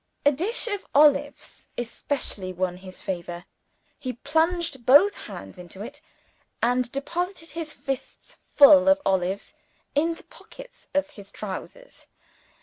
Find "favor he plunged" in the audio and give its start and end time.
3.03-4.83